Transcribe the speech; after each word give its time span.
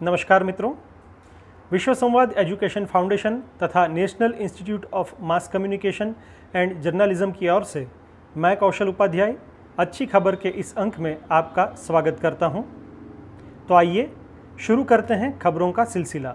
नमस्कार 0.00 0.42
मित्रों। 0.44 0.72
Vishwa 1.70 1.92
Samvad 1.94 2.32
education 2.38 2.84
foundation 2.86 3.38
तथा 3.62 3.86
national 3.86 4.32
institute 4.34 4.84
of 4.94 5.12
mass 5.20 5.48
communication 5.48 6.14
and 6.54 6.80
journalism 6.82 7.30
की 7.32 7.48
ओर 7.48 7.64
से 7.64 7.86
मैं 8.36 8.56
कौशल 8.56 8.88
उपाध्याय, 8.88 9.34
अच्छी 9.78 10.06
खबर 10.06 10.36
के 10.36 10.48
इस 10.50 10.74
अंक 10.76 10.98
में 10.98 11.16
आपका 11.30 11.64
स्वागत 11.76 12.18
करता 12.22 12.46
हूँ। 12.46 12.64
तो 13.68 13.74
आइए 13.74 14.10
शुरू 14.60 14.84
करते 14.84 15.14
हैं 15.14 15.38
खबरों 15.38 15.70
का 15.72 15.84
सिलसिला। 15.86 16.34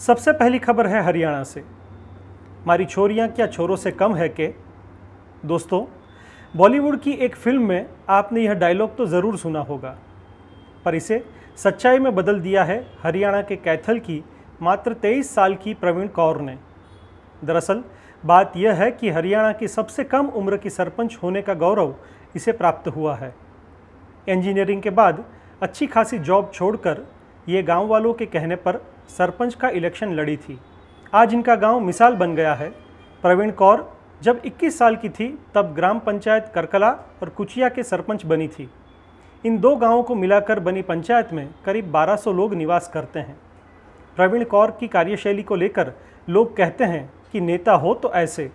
सबसे 0.00 0.32
पहली 0.34 0.58
खबर 0.60 0.86
है 0.86 1.02
हरियाणा 1.04 1.42
से। 1.44 1.60
हमारी 1.60 2.84
छोरियाँ 2.86 3.28
क्या 3.28 3.46
छोरों 3.48 3.76
से 3.76 3.90
कम 3.92 4.14
है 4.14 4.28
के? 4.30 4.52
दोस्तों, 5.44 5.84
बॉलीवुड 6.54 7.00
की 7.00 7.12
एक 7.14 7.36
फ़िल्म 7.36 7.68
में 7.68 7.86
आपने 8.10 8.40
यह 8.40 8.54
डायलॉग 8.54 8.96
तो 8.96 9.06
ज़रूर 9.08 9.36
सुना 9.38 9.60
होगा, 9.62 9.96
पर 10.84 10.94
इसे 10.94 11.22
सच्चाई 11.56 11.98
में 11.98 12.14
बदल 12.14 12.40
दिया 12.40 12.64
है 12.64 12.86
हरियाणा 13.02 13.42
के 13.42 13.56
कैथल 13.56 13.98
की, 13.98 14.24
मात्र 14.62 14.94
23 14.94 15.34
साल 15.34 15.54
की 15.54 15.74
प्रवीण 15.74 16.08
कौर 16.08 16.40
ने। 16.40 16.58
दरअसल, 17.44 17.84
बात 18.26 18.52
यह 18.56 18.72
है 18.72 18.90
कि 18.90 19.10
हरियाणा 19.10 19.52
की 19.52 19.68
सबसे 19.68 20.04
कम 20.04 20.26
उम्र 20.26 20.56
की 20.56 20.70
सरपंच 20.70 21.18
होने 21.22 21.42
का 21.42 21.54
गौरव 21.54 21.94
इसे 22.36 22.52
प्राप्त 22.52 22.88
हुआ 22.88 23.14
है। 23.14 23.34
इंजीनियरिंग 24.28 24.82
के 24.82 24.90
बाद 24.90 25.24
अच्छी 25.62 25.86
खासी 25.86 26.18
जॉब 26.18 26.50
छोड़कर 26.54 27.00
ये 27.48 27.62
गाँव 27.62 27.86
वालों 27.86 28.14
के 28.14 28.26
कहने 28.26 28.56
पर 28.56 28.76
सरपंच 29.08 29.54
का 29.54 29.68
इलेक्शन 29.68 30.12
लड़ी 30.12 30.36
थी। 30.36 30.60
आज 31.14 31.34
इनका 31.34 31.54
गाँव 31.54 31.80
मिसाल 31.80 32.14
बन 32.14 32.34
गया 32.34 32.54
है। 32.54 32.70
प्रवीण 33.22 33.50
कौर 33.50 33.98
जब 34.22 34.42
21 34.44 34.78
साल 34.78 34.96
की 34.96 35.08
थी, 35.08 35.38
तब 35.54 35.74
ग्राम 35.74 35.98
पंचायत 35.98 36.52
करकला 36.54 36.90
और 36.90 37.28
कुचिया 37.28 37.68
के 37.68 37.82
सरपंच 37.82 38.26
बनी 38.26 38.48
थी। 38.48 38.70
इन 39.44 39.58
दो 39.58 39.74
गाँवों 39.76 40.02
को 40.02 40.14
मिलाकर 40.14 40.58
बनी 40.60 40.82
पंचायत 40.82 41.32
में 41.32 41.48
करीब 41.64 41.92
1200 41.92 42.32
लोग 42.32 42.54
निवास 42.54 42.90
करते 42.94 43.18
हैं। 43.18 43.36
प्रवीण 44.16 44.44
कौर 44.44 44.70
की 44.70 44.88
कार्यशैली 44.88 45.42
को 45.42 45.54
लेकर 45.54 45.92
लोग 46.28 46.56
कहते 46.56 46.84
हैं 46.84 47.12
कि 47.32 47.40
नेता 47.40 47.72
हो 47.72 47.94
तो 47.94 48.12
ऐसे। 48.12 48.50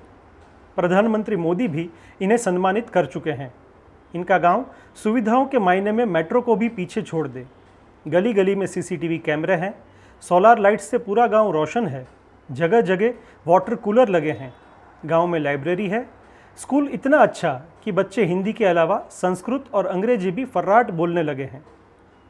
प्रधानमंत्री 0.78 1.36
मोदी 1.36 1.68
भी 1.68 1.90
इन्हें 2.22 2.38
सम्मानित 2.38 2.90
कर 2.90 3.06
चुके 3.06 3.32
हैं। 3.32 3.52
इनका 4.14 4.38
गाँव 4.38 4.66
सुविधाओं 5.04 5.46
के 5.46 5.60
मायने 5.60 5.92
में 5.92 6.06
मेट्रो 6.06 6.42
को 6.42 6.56
भी 6.56 6.70
पीछे 6.70 7.02
छोड़ 7.02 7.28
दे। 7.28 7.46
गली 8.06 8.34
गली 8.34 8.56
में 8.56 8.66
सीसीटीवी 8.68 9.18
कैमरे 9.18 9.56
हैं, 9.56 9.74
सोलार 10.24 10.60
लाइट 10.60 10.80
से 10.80 10.98
पूरा 10.98 11.28
गाँव 11.28 11.52
रोशन 11.52 11.88
है 11.88 12.06
जगह 12.50 12.82
जगह 12.82 13.14
वाटर 13.48 13.76
कूलर 13.76 14.10
लगे 14.10 14.32
हैं। 14.32 14.54
गाँव 15.06 15.28
में 15.28 15.40
लाइब्रेरी 15.40 15.88
है 15.88 16.06
स्कूल 16.58 16.90
इतना 16.94 17.18
अच्छा 17.18 17.54
कि 17.84 17.92
बच्चे 17.92 18.26
हिंदी 18.26 18.54
के 18.54 18.66
अलावा 18.66 18.98
संस्कृत 19.12 19.66
और 19.74 19.86
अंग्रेज़ी 19.86 20.32
भी 20.32 20.46
फर्राट 20.46 20.92
बोलने 20.92 21.24
लगे 21.24 21.44
हैं। 21.44 21.66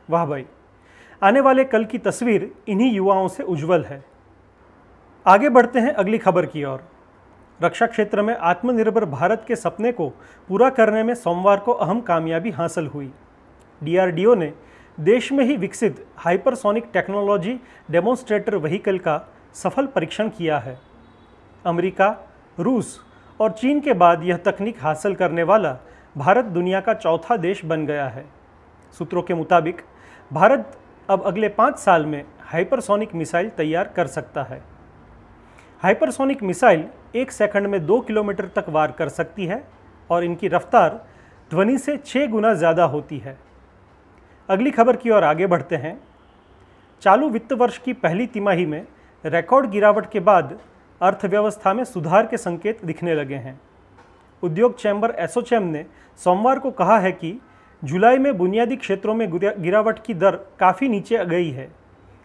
वाह 0.10 0.26
भाई, 0.26 0.46
आने 1.22 1.42
वाले 1.42 1.64
कल 1.64 1.86
की 1.86 1.98
तस्वीर 1.98 2.52
इन्हीं 2.68 2.92
युवाओं 2.94 3.28
से 3.28 3.44
उज्जवल 3.44 3.84
है। 3.86 4.04
आगे 5.26 5.50
बढ़ते 5.50 5.80
हैं 5.80 5.94
अगली 5.94 6.18
खबर 6.18 6.46
की 6.46 6.64
ओर। 6.64 6.84
रक्षा 7.64 7.86
क्षेत्र 7.86 8.22
में 8.22 8.36
आत्मनिर्भर 8.36 9.06
भारत 9.06 9.46
के 9.48 9.56
सपने 9.56 9.92
को 9.92 10.10
पूरा 10.50 10.70
करने 10.70 11.04
में 11.04 11.16
सोमवार 11.16 11.60
को 11.60 11.72
अहम 11.72 12.02
कामयाबी 12.02 12.50
हासिल 12.50 12.88
हुई। 12.88 13.12
डीआरडीओ 13.84 14.36
ने 14.36 14.54
देश 15.00 15.32
में 15.32 15.44
ही 15.46 15.58
विकसित 15.58 16.06
हाइपरसोनिक 16.18 16.90
टेक्नोलॉजी 16.94 17.60
डेमोन्स्ट्रेटर 17.92 18.56
व्हीकल 18.58 18.98
का 18.98 19.22
सफल 19.54 19.86
परीक्षण 19.86 20.30
किया 20.30 20.60
है। 20.60 20.78
अमेरिका, 21.66 22.16
रूस 22.60 23.00
और 23.40 23.52
चीन 23.52 23.80
के 23.80 23.94
बाद 23.94 24.24
यह 24.24 24.38
तकनीक 24.38 24.78
हासिल 24.82 25.16
करने 25.16 25.44
वाला 25.44 25.78
भारत 26.16 26.46
दुनिया 26.48 26.80
का 26.82 26.94
चौथा 26.94 27.38
देश 27.38 27.64
बन 27.66 27.86
गया 27.86 28.08
है। 28.08 28.26
सूत्रों 28.94 29.22
के 29.22 29.34
मुताबिक, 29.34 29.82
भारत 30.32 30.78
अब 31.10 31.24
अगले 31.24 31.50
पाँच 31.50 31.78
साल 31.80 32.06
में 32.06 32.24
हाइपरसोनिक 32.44 33.16
मिसाइल 33.16 33.50
तैयार 33.50 33.92
कर 33.96 34.08
सकता 34.08 34.44
है। 34.44 34.62
हाइपरसोनिक 35.82 36.44
मिसाइल 36.44 36.86
एक 37.16 37.32
सेकंड 37.32 37.68
में 37.68 37.86
दो 37.86 38.00
किलोमीटर 38.02 38.46
तक 38.56 38.70
वार 38.70 38.92
कर 38.92 39.10
सकती 39.10 39.46
है 39.46 39.64
और 40.10 40.24
इनकी 40.24 40.48
रफ्तार 40.48 41.04
ध्वनि 41.52 41.78
से 41.78 41.98
छः 41.98 42.28
गुना 42.28 42.54
ज़्यादा 42.54 42.84
होती 42.86 43.18
है। 43.18 43.38
अगली 44.50 44.72
खबर 44.72 44.96
की 44.96 45.10
ओर 45.10 45.24
आगे 45.24 45.48
बढ़ते 45.48 45.76
हैं। 45.76 46.00
चालू 47.02 47.30
वित्त 47.30 47.54
वर्ष 47.54 47.78
की 47.78 47.94
पहली 47.96 48.26
तिमाही 48.28 48.66
में 48.66 48.86
रिकॉर्ड 49.24 49.70
गिरावट 49.70 50.10
के 50.12 50.20
बाद 50.22 50.58
अर्थव्यवस्था 51.02 51.74
में 51.74 51.84
सुधार 51.84 52.28
के 52.28 52.38
संकेत 52.38 52.86
दिखने 52.86 53.16
लगे 53.16 53.36
हैं। 53.36 53.60
उद्योग 54.44 54.78
चैम्बर 54.78 55.16
एसोचैम 55.20 55.64
ने 55.64 55.86
सोमवार 56.20 56.60
को 56.60 56.72
कहा 56.72 56.98
है 57.00 57.12
कि 57.12 57.40
जुलाई 57.84 58.18
में 58.18 58.38
बुनियादी 58.38 58.76
क्षेत्रों 58.76 59.14
में 59.16 59.30
गिरावट 59.38 60.00
की 60.06 60.14
दर 60.14 60.36
काफ़ी 60.60 60.90
नीचे 60.90 61.26
गई 61.26 61.50
है। 61.50 61.70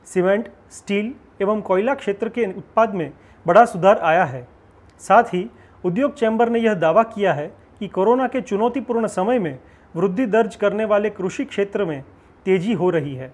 सीमेंट, 0.04 0.48
स्टील 0.70 1.12
एवं 1.42 1.60
कोयला 1.60 1.94
क्षेत्र 1.94 2.28
के 2.28 2.44
उत्पाद 2.52 2.94
में 2.94 3.12
बड़ा 3.46 3.64
सुधार 3.64 3.98
आया 3.98 4.24
है। 4.24 4.46
साथ 5.00 5.24
ही 5.24 5.50
उद्योग 5.84 6.14
चैम्बर 6.14 6.48
ने 6.48 6.58
यह 6.58 6.74
दावा 6.74 7.02
किया 7.02 7.32
है 7.32 7.46
कि 7.78 7.88
कोरोना 7.88 8.26
के 8.28 8.40
चुनौतीपूर्ण 8.40 9.06
समय 9.06 9.38
में 9.38 9.58
वृद्धि 9.96 10.26
दर्ज 10.26 10.56
करने 10.56 10.84
वाले 10.84 11.10
कृषि 11.10 11.44
क्षेत्र 11.44 11.84
में 11.84 12.02
तेज़ी 12.44 12.72
हो 12.72 12.90
रही 12.90 13.14
है। 13.14 13.32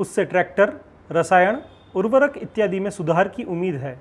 उससे 0.00 0.24
ट्रैक्टर, 0.24 0.72
रसायन, 1.12 1.62
उर्वरक 1.94 2.38
इत्यादि 2.38 2.80
में 2.80 2.90
सुधार 2.90 3.28
की 3.28 3.44
उम्मीद 3.44 3.74
है। 3.74 4.00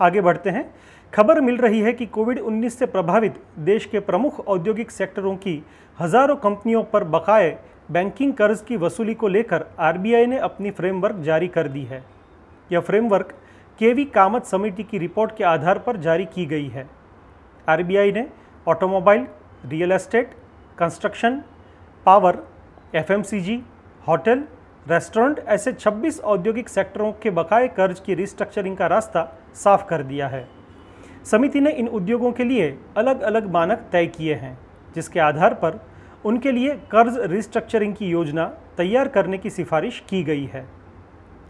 आगे 0.00 0.20
बढ़ते 0.20 0.50
हैं। 0.50 0.64
खबर 1.12 1.40
मिल 1.40 1.56
रही 1.56 1.80
है 1.80 1.92
कि 1.92 2.06
कोविड 2.06 2.38
19 2.40 2.78
से 2.78 2.86
प्रभावित 2.86 3.40
देश 3.60 3.84
के 3.84 4.00
प्रमुख 4.00 4.40
औद्योगिक 4.40 4.90
सेक्टरों 4.90 5.34
की 5.36 5.62
हज़ारों 5.98 6.36
कंपनियों 6.36 6.82
पर 6.82 7.04
बकाए 7.06 7.56
बैंकिंग 7.90 8.32
कर्ज 8.32 8.60
की 8.60 8.76
वसूली 8.76 9.14
को 9.14 9.28
लेकर 9.28 9.64
आरबीआई 9.80 10.26
ने 10.26 10.38
अपनी 10.38 10.70
फ्रेमवर्क 10.70 11.16
जारी 11.20 11.48
कर 11.48 11.68
दी 11.68 11.84
है। 11.84 12.02
यह 12.70 12.80
फ्रेमवर्क 12.80 13.32
केवी 13.78 14.04
कामत 14.04 14.44
समिति 14.44 14.82
की 14.82 14.98
रिपोर्ट 14.98 15.36
के 15.36 15.44
आधार 15.44 15.78
पर 15.78 15.96
जारी 15.96 16.24
की 16.26 16.46
गई 16.46 16.68
है। 16.68 16.86
आरबीआई 17.68 18.12
ने 18.12 18.26
automobile 18.66 19.26
real 19.66 19.92
estate 19.92 20.34
construction 20.78 21.42
power 22.06 22.38
FMCG, 22.94 23.60
hotel 24.08 24.42
restaurant 24.90 25.38
ऐसे 25.48 25.72
26 25.72 26.20
औद्योगिक 26.20 26.68
सेक्टरों 26.68 27.12
के 27.12 27.30
बकाए 27.30 27.68
कर्ज 27.68 27.98
की 28.00 28.14
रिस्ट्रक्चरिंग 28.14 28.76
का 28.76 28.86
रास्ता 28.86 29.22
साफ़ 29.54 29.84
कर 29.86 30.02
दिया 30.02 30.28
है। 30.28 30.48
समिति 31.24 31.60
ने 31.60 31.70
इन 31.70 31.88
उद्योगों 31.88 32.32
के 32.32 32.44
लिए 32.44 32.78
अलग 32.96 33.20
अलग 33.20 33.50
मानक 33.52 33.78
तय 33.92 34.06
किए 34.06 34.34
हैं, 34.34 34.58
जिसके 34.94 35.20
आधार 35.20 35.54
पर 35.54 35.80
उनके 36.24 36.52
लिए 36.52 36.74
कर्ज 36.90 37.18
रिस्ट्रक्चरिंग 37.18 37.94
की 37.94 38.08
योजना 38.08 38.46
तैयार 38.76 39.08
करने 39.08 39.38
की 39.38 39.50
सिफारिश 39.50 40.02
की 40.08 40.22
गई 40.22 40.44
है। 40.44 40.66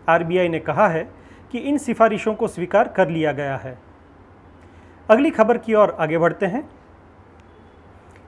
आरबीआई 0.09 0.49
ने 0.49 0.59
कहा 0.59 0.88
है 0.88 1.09
कि 1.53 1.59
इन 1.59 1.78
सिफारिशों 1.78 2.34
को 2.34 2.49
स्वीकार 2.49 2.88
कर 2.88 3.09
लिया 3.09 3.32
गया 3.32 3.56
है। 3.56 3.78
अगली 5.10 5.31
खबर 5.31 5.59
की 5.59 5.75
ओर 5.75 5.97
आगे 6.00 6.19
बढ़ते 6.19 6.47
हैं। 6.47 6.69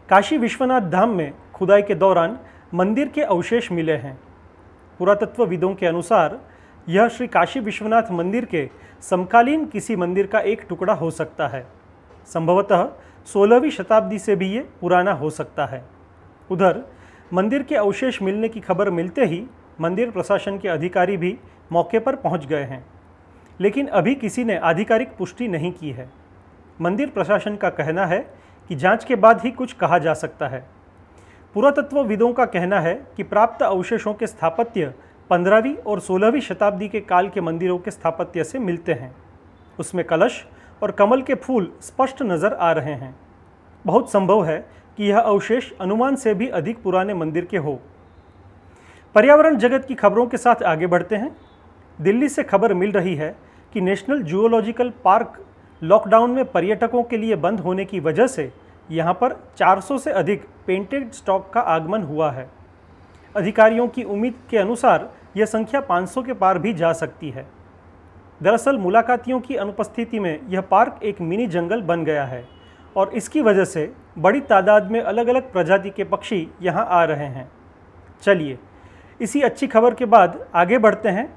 काशी 0.08 0.38
विश्वनाथ 0.38 0.80
धाम 0.80 1.10
में 1.10 1.32
खुदाई 1.54 1.82
के 1.82 1.94
दौरान 1.94 2.38
मंदिर 2.74 3.08
के 3.08 3.22
अवशेष 3.22 3.72
मिले 3.72 3.96
हैं। 3.96 4.18
पुरातत्वविदों 5.00 5.74
के 5.74 5.86
अनुसार, 5.86 6.40
यह 6.88 7.08
श्री 7.08 7.26
काशी 7.26 7.60
विश्वनाथ 7.60 8.02
मंदिर 8.10 8.44
के 8.44 8.70
समकालीन 9.00 9.66
किसी 9.66 9.96
मंदिर 9.96 10.26
का 10.26 10.40
एक 10.40 10.66
टुकड़ा 10.68 10.94
हो 10.94 11.10
सकता 11.10 11.48
है। 11.48 11.66
संभवतः 12.26 12.88
सोलहवीं 13.26 13.70
शताब्दी 13.70 14.18
से 14.18 14.36
भी 14.36 14.48
ये 14.48 14.68
पुराना 14.80 15.12
हो 15.12 15.30
सकता 15.30 15.66
है। 15.66 15.84
उधर, 16.50 16.82
मंदिर 17.32 17.62
के 17.62 17.76
अवशेष 17.76 18.22
मिलने 18.22 18.48
की 18.48 18.60
खबर 18.60 18.90
मिलते 18.90 19.24
ही 19.24 19.46
मंदिर 19.80 20.10
प्रशासन 20.10 20.58
के 20.58 20.68
अधिकारी 20.68 21.16
भी 21.16 21.38
मौके 21.72 21.98
पर 21.98 22.16
पहुँच 22.16 22.46
गए 22.46 22.62
हैं। 22.62 22.86
लेकिन 23.60 23.86
अभी 23.86 24.14
किसी 24.14 24.44
ने 24.44 24.56
आधिकारिक 24.56 25.16
पुष्टि 25.16 25.48
नहीं 25.48 25.72
की 25.72 25.90
है। 25.90 26.10
मंदिर 26.80 27.08
प्रशासन 27.08 27.56
का 27.56 27.70
कहना 27.70 28.06
है 28.06 28.34
कि 28.68 28.74
जाँच 28.74 29.04
के 29.04 29.16
बाद 29.16 29.40
ही 29.40 29.50
कुछ 29.50 29.72
कहा 29.72 29.98
जा 29.98 30.14
सकता 30.14 30.48
है। 30.48 30.79
पुरातत्वविदों 31.54 32.32
का 32.32 32.44
कहना 32.44 32.78
है 32.80 32.94
कि 33.16 33.22
प्राप्त 33.22 33.62
अवशेषों 33.62 34.12
के 34.14 34.26
स्थापत्य 34.26 34.92
पंद्रहवीं 35.30 35.74
और 35.76 36.00
सोलहवीं 36.00 36.40
शताब्दी 36.40 36.88
के 36.88 37.00
काल 37.00 37.28
के 37.28 37.40
मंदिरों 37.40 37.78
के 37.78 37.90
स्थापत्य 37.90 38.44
से 38.44 38.58
मिलते 38.58 38.92
हैं। 38.92 39.14
उसमें 39.78 40.04
कलश 40.04 40.44
और 40.82 40.90
कमल 40.90 41.22
के 41.22 41.34
फूल 41.36 41.70
स्पष्ट 41.82 42.22
नज़र 42.22 42.52
आ 42.52 42.70
रहे 42.72 42.92
हैं। 42.92 43.14
बहुत 43.84 44.12
संभव 44.12 44.44
है 44.44 44.58
कि 44.98 45.04
यह 45.04 45.18
अवशेष 45.18 45.72
अनुमान 45.80 46.16
से 46.16 46.34
भी 46.34 46.48
अधिक 46.48 46.82
पुराने 46.82 47.14
मंदिर 47.14 47.44
के 47.44 47.56
हो। 47.56 47.78
पर्यावरण 49.14 49.56
जगत 49.56 49.84
की 49.84 49.94
खबरों 49.94 50.26
के 50.26 50.36
साथ 50.36 50.62
आगे 50.62 50.86
बढ़ते 50.86 51.16
हैं। 51.16 51.36
दिल्ली 51.98 52.28
से 52.28 52.42
खबर 52.44 52.74
मिल 52.74 52.92
रही 52.92 53.14
है 53.14 53.34
कि 53.72 53.80
नेशनल 53.80 54.22
जूलॉजिकल 54.22 54.92
पार्क 55.04 55.44
लॉकडाउन 55.82 56.30
में 56.30 56.44
पर्यटकों 56.44 57.02
के 57.02 57.16
लिए 57.16 57.36
बंद 57.36 57.60
होने 57.60 57.84
की 57.84 58.00
वजह 58.00 58.26
से 58.26 58.52
यहाँ 58.90 59.12
पर 59.14 59.36
400 59.56 59.98
से 59.98 60.10
अधिक 60.10 60.46
पेंटेड 60.66 61.10
स्टॉक 61.12 61.50
का 61.52 61.60
आगमन 61.60 62.02
हुआ 62.02 62.30
है। 62.30 62.48
अधिकारियों 63.34 63.88
की 63.88 64.02
उम्मीद 64.04 64.34
के 64.50 64.58
अनुसार 64.58 65.08
यह 65.36 65.46
संख्या 65.46 65.80
500 65.80 66.22
के 66.22 66.32
पार 66.32 66.58
भी 66.58 66.72
जा 66.74 66.92
सकती 66.92 67.30
है। 67.30 67.46
दरअसल 68.42 68.78
मुलाकातियों 68.78 69.40
की 69.40 69.56
अनुपस्थिति 69.56 70.20
में 70.20 70.40
यह 70.48 70.60
पार्क 70.60 71.00
एक 71.02 71.20
मिनी 71.20 71.46
जंगल 71.46 71.82
बन 71.82 72.04
गया 72.04 72.24
है 72.24 72.44
और 72.96 73.14
इसकी 73.14 73.42
वजह 73.42 73.64
से 73.64 73.92
बड़ी 74.18 74.40
तादाद 74.40 74.90
में 74.90 75.00
अलग 75.00 75.28
अलग 75.28 75.52
प्रजाति 75.52 75.90
के 75.90 76.04
पक्षी 76.04 76.48
यहाँ 76.62 76.86
आ 76.86 77.04
रहे 77.04 77.26
हैं। 77.26 77.50
चलिए, 78.22 78.58
इसी 79.20 79.40
अच्छी 79.40 79.66
खबर 79.66 79.94
के 79.94 80.04
बाद 80.04 80.46
आगे 80.54 80.78
बढ़ते 80.78 81.08
हैं। 81.08 81.28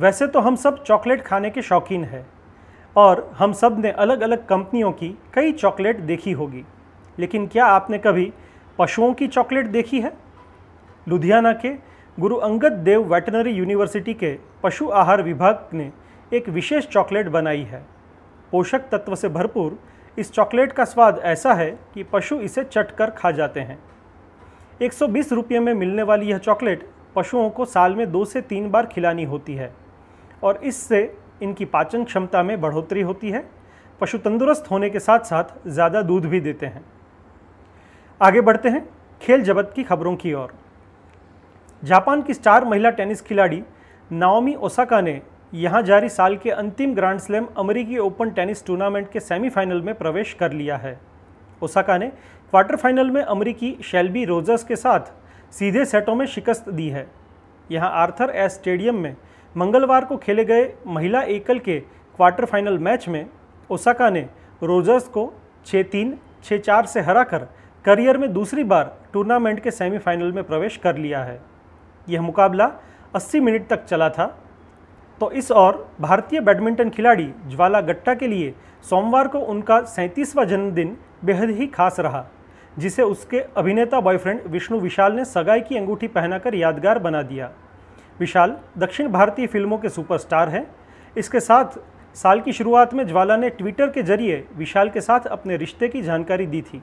वैसे 0.00 0.26
तो 0.26 0.40
हम 0.40 0.56
सब 0.56 0.82
चॉकलेट 0.82 1.22
खाने 1.22 1.50
के 1.50 1.62
शौकीन 1.62 2.04
हैं। 2.04 2.26
और 2.96 3.30
हम 3.38 3.52
सबने 3.52 3.90
अलग 3.90 4.20
अलग 4.20 4.46
कंपनियों 4.46 4.92
की 4.92 5.08
कई 5.34 5.52
चॉकलेट 5.52 6.00
देखी 6.00 6.32
होगी। 6.32 6.64
लेकिन 7.18 7.46
क्या 7.46 7.66
आपने 7.66 7.98
कभी 7.98 8.32
पशुओं 8.78 9.12
की 9.14 9.26
चॉकलेट 9.26 9.66
देखी 9.66 10.00
है? 10.00 10.12
लुधियाना 11.08 11.52
के 11.52 11.74
गुरु 12.18 12.36
अंगद 12.36 12.72
देव 12.72 13.14
वेटनरी 13.14 13.50
यूनिवर्सिटी 13.50 14.14
के 14.14 14.38
पशु 14.62 14.88
आहार 14.88 15.22
विभाग 15.22 15.68
ने 15.74 15.90
एक 16.32 16.48
विशेष 16.48 16.86
चॉकलेट 16.86 17.28
बनाई 17.28 17.62
है। 17.62 17.86
पोषक 18.52 18.88
तत्व 18.92 19.14
से 19.14 19.28
भरपूर 19.28 19.78
इस 20.18 20.32
चॉकलेट 20.32 20.72
का 20.72 20.84
स्वाद 20.84 21.20
ऐसा 21.24 21.54
है 21.54 21.70
कि 21.94 22.02
पशु 22.02 22.36
इसे 22.36 22.64
चट 22.64 22.90
कर 22.90 23.10
खा 23.10 23.30
जाते 23.30 23.60
हैं। 23.60 23.78
120 24.82 25.32
रुपये 25.32 25.60
में 25.60 25.74
मिलने 25.74 26.02
वाली 26.02 26.26
यह 26.26 26.38
चॉकलेट 26.38 26.88
पशुओं 27.16 27.50
को 27.50 27.64
साल 27.64 27.94
में 27.94 28.10
दो 28.12 28.24
से 28.24 28.40
तीन 28.40 28.70
बार 28.70 28.86
खिलानी 28.86 29.24
होती 29.24 29.54
है 29.54 29.72
और 30.42 30.60
इससे 30.64 31.16
इनकी 31.40 31.64
पाचन 31.66 32.04
क्षमता 32.04 32.42
में 32.42 32.60
बढ़ोतरी 32.60 33.00
होती 33.02 33.30
है। 33.30 33.44
पशु 34.00 34.18
तंदुरुस्त 34.18 34.70
होने 34.70 34.90
के 34.90 35.00
साथ 35.00 35.20
साथ 35.24 35.68
ज़्यादा 35.68 36.02
दूध 36.02 36.26
भी 36.26 36.40
देते 36.40 36.66
हैं। 36.66 36.84
आगे 38.20 38.40
बढ़ते 38.40 38.68
हैं 38.68 38.88
खेल 39.20 39.42
जगत 39.42 39.72
की 39.76 39.82
खबरों 39.84 40.14
की 40.16 40.32
ओर। 40.32 40.54
जापान 41.82 42.22
की 42.22 42.34
स्टार 42.34 42.64
महिला 42.64 42.90
टेनिस 42.90 43.22
खिलाड़ी 43.22 43.62
नाओमी 44.10 44.54
ओसाका 44.56 45.00
ने 45.00 45.20
यहाँ 45.52 45.82
जारी 45.82 46.08
साल 46.08 46.36
के 46.36 46.50
अंतिम 46.50 46.94
ग्रैंड 46.94 47.20
स्लैम 47.20 47.46
अमेरिकी 47.58 47.98
ओपन 47.98 48.30
टेनिस 48.30 48.64
टूर्नामेंट 48.66 49.10
के 49.10 49.20
सेमीफाइनल 49.20 49.82
में 49.82 49.94
प्रवेश 49.94 50.32
कर 50.34 50.52
लिया 50.52 50.76
है। 50.76 50.98
ओसाका 51.62 51.98
ने 51.98 52.06
क्वार्टर 52.52 52.76
फाइनल 52.76 53.10
में 53.10 53.22
अमेरिकी 53.22 53.76
शेल्बी 53.82 54.24
रोजर्स 54.24 54.64
के 54.64 54.76
साथ 54.76 55.12
सीधे 55.52 55.84
सेटों 55.84 56.14
में 56.14 56.26
शिकस्त 56.26 56.68
दी 56.70 56.88
है। 56.88 57.06
यहाँ 57.70 57.90
आर्थर 57.92 58.30
एस 58.30 58.54
स्टेडियम 58.54 58.96
में 58.96 59.16
मंगलवार 59.56 60.04
को 60.04 60.16
खेले 60.16 60.44
गए 60.44 60.72
महिला 60.86 61.22
एकल 61.22 61.58
के 61.58 61.78
क्वार्टर 62.18 62.44
फाइनल 62.44 62.78
मैच 62.78 63.08
में 63.08 63.26
ओसाका 63.70 64.08
ने 64.10 64.20
रोजर्स 64.62 65.08
को 65.08 65.32
छः 65.66 65.82
तीन 65.82 66.16
छः 66.44 66.58
चार 66.58 66.86
से 66.86 67.00
हराकर 67.00 67.46
करियर 67.84 68.16
में 68.18 68.32
दूसरी 68.32 68.64
बार 68.64 68.96
टूर्नामेंट 69.12 69.60
के 69.60 69.70
सेमीफाइनल 69.70 70.32
में 70.32 70.44
प्रवेश 70.44 70.76
कर 70.76 70.96
लिया 70.96 71.22
है। 71.24 71.40
यह 72.08 72.22
मुकाबला 72.22 72.70
80 73.14 73.40
मिनट 73.40 73.68
तक 73.68 73.84
चला 73.84 74.08
था। 74.08 74.26
तो 75.20 75.30
इस 75.30 75.50
और 75.52 75.86
भारतीय 76.00 76.40
बैडमिंटन 76.40 76.90
खिलाड़ी 76.90 77.30
ज्वाला 77.48 77.80
गट्टा 77.80 78.14
के 78.14 78.28
लिए 78.28 78.54
सोमवार 78.84 79.28
को 79.28 79.38
उनका 79.38 79.80
सैंतीसवां 79.80 80.46
जन्मदिन 80.46 80.96
बेहद 81.24 81.50
ही 81.50 81.66
खास 81.66 82.00
रहा, 82.00 82.24
जिसे 82.76 83.02
उसके 83.02 83.40
अभिनेता 83.56 84.00
बॉयफ्रेंड 84.00 84.40
विष्णु 84.46 84.80
विशाल 84.80 85.12
ने 85.12 85.24
सगाई 85.24 85.60
की 85.60 85.76
अंगूठी 85.76 86.08
पहनाकर 86.08 86.54
यादगार 86.54 86.98
बना 86.98 87.22
दिया। 87.22 87.50
विशाल, 88.20 88.56
दक्षिण 88.78 89.08
भारतीय 89.08 89.46
फ़िल्मों 89.46 89.78
के 89.78 89.88
सुपरस्टार 89.88 90.48
हैं। 90.48 90.66
इसके 91.16 91.40
साथ, 91.40 91.64
साल 92.14 92.40
की 92.40 92.52
शुरुआत 92.52 92.94
में 92.94 93.06
ज्वाला 93.06 93.36
ने 93.36 93.50
ट्विटर 93.50 93.90
के 93.90 94.02
ज़रिए 94.02 94.46
विशाल 94.56 94.88
के 94.88 95.00
साथ 95.00 95.20
अपने 95.20 95.56
रिश्ते 95.56 95.88
की 95.88 96.02
जानकारी 96.02 96.46
दी 96.46 96.62
थी। 96.62 96.82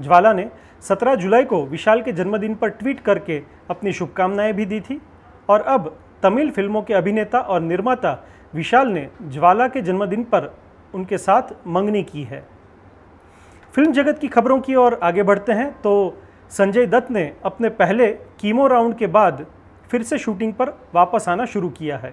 ज्वाला 0.00 0.32
ने 0.32 0.50
17 0.82 1.14
जुलाई 1.14 1.44
को 1.44 1.66
विशाल 1.66 2.02
के 2.02 2.12
जन्मदिन 2.12 2.54
पर 2.54 2.68
ट्वीट 2.68 3.00
करके 3.00 3.42
अपनी 3.70 3.92
शुभकामनाएँ 3.92 4.52
भी 4.52 4.66
दी 4.66 4.80
थी। 4.80 5.00
और 5.48 5.60
अब, 5.60 5.98
तमिल 6.22 6.50
फ़िल्मों 6.50 6.82
के 6.82 6.94
अभिनेता 6.94 7.40
और 7.40 7.60
निर्माता 7.60 8.24
विशाल 8.54 8.88
ने 8.88 9.08
ज्वाला 9.24 9.68
के 9.68 9.82
जन्मदिन 9.82 10.24
पर 10.24 10.54
उनके 10.94 11.18
साथ 11.18 11.42
मंगनी 11.66 12.02
की 12.02 12.22
है। 12.22 12.44
फ़िल्म 13.74 13.92
जगत 13.92 14.18
की 14.18 14.28
खबरों 14.28 14.60
की 14.60 14.74
ओर 14.74 15.00
आगे 15.02 15.22
बढ़ते 15.22 15.52
हैं 15.52 15.72
तो 15.72 16.22
संजय 16.50 16.86
दत्त 16.86 17.10
ने 17.10 17.32
अपने 17.44 17.68
पहले 17.68 18.12
कीमो 18.12 18.66
राउंड 18.66 18.94
के 18.96 19.06
बाद 19.06 19.46
फिर 19.90 20.02
से 20.02 20.18
शूटिंग 20.18 20.52
पर 20.54 20.68
वापस 20.94 21.28
आना 21.28 21.44
शुरू 21.44 21.68
किया 21.68 21.96
है। 21.98 22.12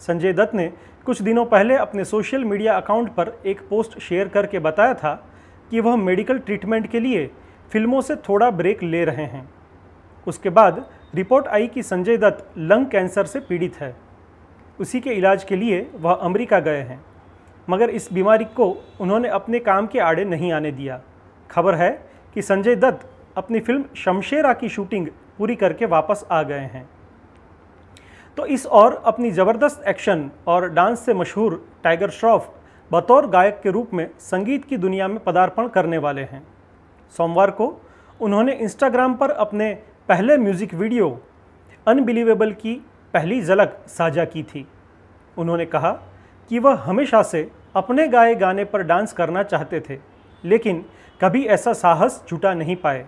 संजय 0.00 0.32
दत्त 0.32 0.54
ने 0.54 0.72
कुछ 1.06 1.22
दिनों 1.22 1.44
पहले 1.44 1.76
अपने 1.76 2.04
सोशल 2.04 2.44
मीडिया 2.44 2.76
अकाउंट 2.76 3.08
पर 3.08 3.32
एक 3.46 3.60
पोस्ट 3.68 3.98
शेयर 3.98 4.28
करके 4.28 4.58
बताया 4.58 4.94
था 4.94 5.14
कि 5.70 5.80
वह 5.80 5.96
मेडिकल 5.96 6.38
ट्रीटमेंट 6.38 6.90
के 6.90 7.00
लिए 7.00 7.26
फ़िल्मों 7.72 8.00
से 8.00 8.16
थोड़ा 8.18 8.50
ब्रेक 8.50 8.82
ले 8.82 9.04
रहे 9.04 9.24
हैं। 9.24 9.48
उसके 10.26 10.50
बाद 10.50 10.84
रिपोर्ट 11.14 11.46
आई 11.46 11.66
कि 11.66 11.82
संजय 11.82 12.16
दत्त 12.16 12.58
लंग 12.58 12.86
कैंसर 12.86 13.26
से 13.26 13.40
पीड़ित 13.40 13.76
है। 13.76 13.94
उसी 14.78 15.00
के 15.00 15.10
इलाज 15.10 15.44
के 15.44 15.56
लिए 15.56 15.90
वह 15.94 16.12
अमेरिका 16.12 16.58
गए 16.60 16.80
हैं। 16.80 17.04
मगर 17.68 17.90
इस 17.90 18.12
बीमारी 18.12 18.44
को 18.44 18.66
उन्होंने 19.00 19.28
अपने 19.28 19.58
काम 19.58 19.86
के 19.86 19.98
आड़े 19.98 20.24
नहीं 20.24 20.52
आने 20.52 20.72
दिया। 20.72 21.00
खबर 21.50 21.74
है 21.74 21.90
कि 22.34 22.42
संजय 22.42 22.76
दत्त 22.76 23.08
अपनी 23.36 23.60
फ़िल्म 23.60 23.84
शमशेरा 23.96 24.52
की 24.52 24.68
शूटिंग 24.68 25.06
पूरी 25.38 25.54
करके 25.54 25.86
वापस 25.86 26.24
आ 26.30 26.42
गए 26.42 26.68
हैं। 26.72 26.88
तो 28.36 28.44
इस 28.46 28.66
और 28.66 28.94
अपनी 29.06 29.30
ज़बरदस्त 29.30 29.82
एक्शन 29.88 30.30
और 30.46 30.68
डांस 30.68 31.00
से 31.00 31.14
मशहूर 31.14 31.64
टाइगर 31.84 32.10
श्रॉफ 32.10 32.50
बतौर 32.90 33.26
गायक 33.26 33.60
के 33.62 33.70
रूप 33.70 33.90
में 33.94 34.08
संगीत 34.20 34.64
की 34.64 34.76
दुनिया 34.76 35.08
में 35.08 35.18
पदार्पण 35.18 35.68
करने 35.68 35.98
वाले 35.98 36.22
हैं। 36.22 36.42
सोमवार 37.14 37.50
को 37.50 37.68
उन्होंने 38.20 38.52
इंस्टाग्राम 38.54 39.14
पर 39.14 39.30
अपने 39.30 39.72
पहले 40.08 40.36
म्यूज़िक 40.38 40.74
वीडियो, 40.74 41.08
अनबिलीवेबल 41.86 42.52
की 42.52 42.74
पहली 43.14 43.40
झलक 43.42 43.78
साझा 43.88 44.24
की 44.24 44.42
थी। 44.44 44.66
उन्होंने 45.36 45.66
कहा 45.66 45.92
कि 46.50 46.58
वह 46.58 46.82
हमेशा 46.82 47.22
से 47.22 47.48
अपने 47.76 48.08
गाए 48.08 48.34
गाने 48.34 48.64
पर 48.64 48.82
डांस 48.82 49.12
करना 49.12 49.42
चाहते 49.44 49.80
थे, 49.80 49.98
लेकिन 50.44 50.84
कभी 51.20 51.44
ऐसा 51.46 51.72
साहस 51.74 52.22
जुटा 52.28 52.54
नहीं 52.54 52.76
पाए। 52.76 53.06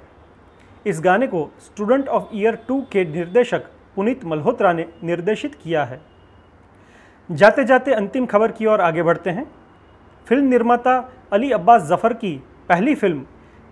इस 0.86 1.00
गाने 1.00 1.26
को 1.26 1.48
स्टूडेंट 1.60 2.08
ऑफ़ 2.08 2.34
ईयर 2.34 2.58
टू 2.68 2.80
के 2.92 3.04
निर्देशक 3.06 3.70
पुनीत 3.96 4.24
मल्होत्रा 4.24 4.72
ने 4.72 4.86
निर्देशित 5.04 5.54
किया 5.54 5.84
है। 5.84 6.00
जाते 7.30 7.64
जाते 7.64 7.92
अंतिम 7.92 8.26
खबर 8.26 8.52
की 8.52 8.66
ओर 8.66 8.80
आगे 8.80 9.02
बढ़ते 9.02 9.30
हैं। 9.30 9.46
फ़िल्म 10.26 10.44
निर्माता 10.44 10.98
अली 11.32 11.50
अब्बास 11.52 11.82
जफ़र 11.82 12.12
की 12.14 12.36
पहली 12.68 12.94
फ़िल्म, 12.94 13.24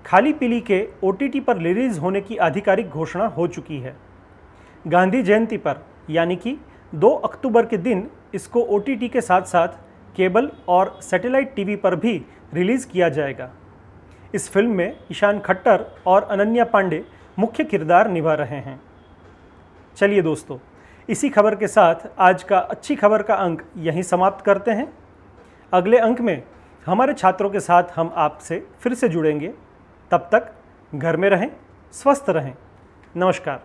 खाली 0.04 0.32
पीली 0.32 0.60
के 0.60 0.86
ओटीटी 1.04 1.40
पर 1.40 1.58
रिलीज़ 1.58 1.98
होने 2.00 2.20
की 2.20 2.36
आधिकारिक 2.38 2.88
घोषणा 2.88 3.26
हो 3.26 3.46
चुकी 3.46 3.78
है। 3.78 3.96
गांधी 4.84 5.22
जयंती 5.22 5.56
पर, 5.56 5.84
यानी 6.10 6.36
कि 6.36 6.56
2 6.92 7.10
अक्टूबर 7.24 7.66
के 7.66 7.76
दिन 7.78 8.08
इसको 8.34 8.62
ओटीटी 8.68 9.08
के 9.08 9.20
साथ 9.20 9.42
साथ 9.42 9.68
केबल 10.16 10.50
और 10.68 10.98
सैटेलाइट 11.02 11.54
टीवी 11.54 11.76
पर 11.76 11.96
भी 11.96 12.16
रिलीज़ 12.54 12.86
किया 12.88 13.08
जाएगा। 13.08 13.50
इस 14.34 14.50
फ़िल्म 14.50 14.70
में 14.70 14.96
ईशान 15.10 15.38
खट्टर 15.40 15.86
और 16.06 16.22
अनन्या 16.22 16.64
पांडे 16.64 17.04
मुख्य 17.38 17.64
किरदार 17.64 18.10
निभा 18.10 18.34
रहे 18.34 18.58
हैं। 18.58 18.80
चलिए 19.96 20.22
दोस्तों, 20.22 20.58
इसी 21.08 21.28
खबर 21.28 21.54
के 21.56 21.66
साथ 21.66 21.94
आज 22.18 22.42
का 22.42 22.58
अच्छी 22.58 22.96
खबर 22.96 23.22
का 23.22 23.34
अंक 23.34 23.62
यहीं 23.76 24.02
समाप्त 24.02 24.44
करते 24.44 24.70
हैं। 24.70 24.92
अगले 25.72 25.98
अंक 25.98 26.20
में 26.20 26.42
हमारे 26.86 27.14
छात्रों 27.14 27.50
के 27.50 27.60
साथ 27.60 27.84
हम 27.96 28.12
आपसे 28.16 28.66
फिर 28.80 28.94
से 28.94 29.08
जुड़ेंगे। 29.08 29.52
तब 30.10 30.28
तक 30.32 30.52
घर 30.94 31.16
में 31.16 31.28
रहें, 31.30 31.50
स्वस्थ 31.92 32.24
रहें। 32.28 32.54
नमस्कार। 33.16 33.62